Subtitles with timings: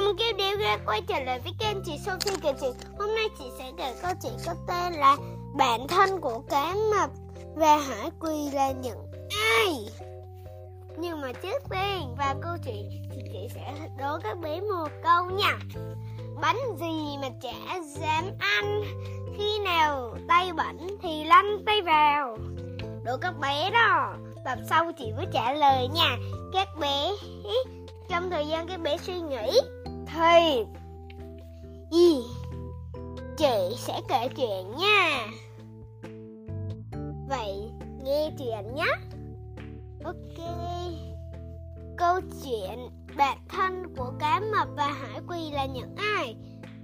[0.00, 3.28] mừng kêu đéo ra quay trở lại với kênh chị Sophie kể chuyện Hôm nay
[3.38, 5.16] chị sẽ kể câu chuyện có tên là
[5.54, 7.10] Bạn thân của cá mập
[7.56, 8.98] và hải quỳ là những
[9.30, 9.88] ai?
[10.98, 15.24] Nhưng mà trước tiên, vào câu chuyện thì chị sẽ đố các bé một câu
[15.24, 15.58] nha.
[16.40, 18.82] Bánh gì mà chả dám ăn?
[19.36, 22.38] Khi nào tay bẩn thì lăn tay vào.
[23.04, 26.16] Đố các bé đó, Tập sau chị mới trả lời nha.
[26.52, 27.10] Các bé,
[28.08, 29.60] trong thời gian các bé suy nghĩ
[30.18, 30.64] thì
[31.90, 32.22] gì
[33.36, 35.26] chị sẽ kể chuyện nha.
[37.28, 37.70] Vậy,
[38.04, 38.92] nghe chuyện nhé.
[40.04, 40.48] Ok.
[41.96, 46.36] Câu chuyện, bạn thân của cá mập và hải quỳ là những ai?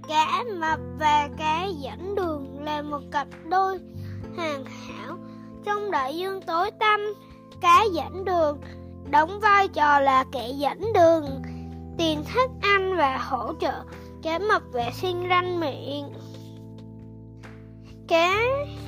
[0.07, 3.79] Cá mập và cá dẫn đường là một cặp đôi
[4.35, 5.17] hoàn hảo.
[5.65, 6.99] Trong đại dương tối tăm,
[7.61, 8.61] cá dẫn đường,
[9.11, 11.41] đóng vai trò là kẻ dẫn đường
[11.97, 13.83] tiền thức ăn và hỗ trợ
[14.23, 16.13] cá mập vệ sinh răng miệng.
[18.07, 18.41] Cá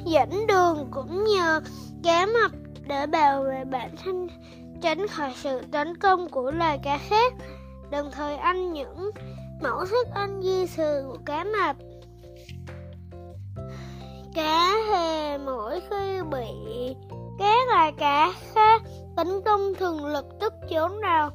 [0.06, 1.62] dẫn đường cũng nhờ
[2.04, 2.52] cá mập
[2.88, 4.28] để bảo vệ bản thân
[4.82, 7.34] tránh khỏi sự tấn công của loài cá khác
[7.92, 9.12] đồng thời ăn những
[9.62, 11.76] mẫu thức ăn di sự của cá mập.
[14.36, 16.96] Cá hề mỗi khi bị
[17.40, 18.82] các loài cá khác
[19.16, 21.32] tấn công thường lập tức trốn vào.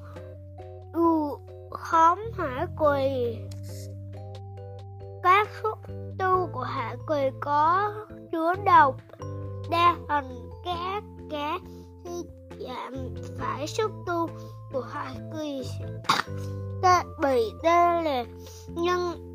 [0.92, 1.30] Ừ,
[1.72, 3.36] khóm hạ quỳ.
[5.22, 5.78] Các xúc
[6.18, 7.92] tu của hạ quỳ có
[8.32, 8.96] chứa độc,
[9.70, 11.58] đa phần các cá
[12.04, 12.22] khi
[12.66, 14.28] chạm phải xúc tu
[14.72, 15.62] của hạ quỳ
[16.82, 18.28] sẽ bị tê liệt
[18.68, 19.32] nhưng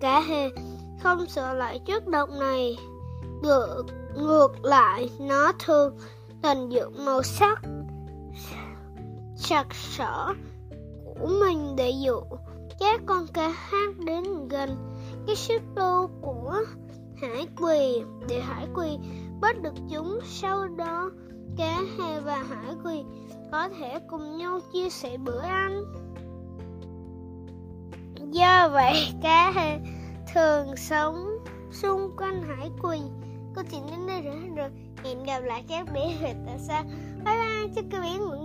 [0.00, 0.48] cả hề
[1.02, 2.76] không sợ lại chất độc này.
[3.42, 3.84] Ngược
[4.16, 5.98] ngược lại, nó thường
[6.42, 7.60] tận dụng màu sắc,
[9.36, 10.34] sặc sỡ
[11.20, 12.20] của mình để dụ
[12.80, 14.76] các con cá hát đến gần
[15.26, 16.64] cái xích lô của
[17.16, 18.98] hải quỳ để hải quỳ
[19.40, 20.18] bắt được chúng.
[20.24, 21.10] Sau đó,
[21.56, 23.04] cá hề và hải quỳ
[23.52, 25.84] có thể cùng nhau chia sẻ bữa ăn.
[28.30, 29.78] Do vậy, cá hề
[30.34, 31.38] thường sống
[31.72, 33.00] xung quanh hải quỳ.
[33.54, 34.68] Câu chuyện đến đây rồi rồi.
[35.04, 36.82] Hẹn gặp lại các bé tại sao
[37.24, 38.43] bye bye, chúc các bé ngủ ngon.